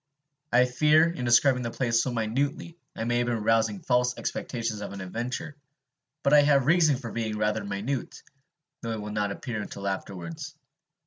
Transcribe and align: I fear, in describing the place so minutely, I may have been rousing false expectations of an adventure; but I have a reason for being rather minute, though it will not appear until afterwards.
I 0.51 0.65
fear, 0.65 1.07
in 1.11 1.25
describing 1.25 1.61
the 1.61 1.69
place 1.69 2.01
so 2.01 2.11
minutely, 2.11 2.75
I 2.95 3.03
may 3.03 3.19
have 3.19 3.27
been 3.27 3.43
rousing 3.43 3.81
false 3.81 4.17
expectations 4.17 4.81
of 4.81 4.93
an 4.93 4.99
adventure; 4.99 5.55
but 6.23 6.33
I 6.33 6.41
have 6.41 6.63
a 6.63 6.65
reason 6.65 6.97
for 6.97 7.11
being 7.11 7.37
rather 7.37 7.63
minute, 7.63 8.23
though 8.81 8.93
it 8.93 8.99
will 8.99 9.11
not 9.11 9.31
appear 9.31 9.61
until 9.61 9.87
afterwards. 9.87 10.55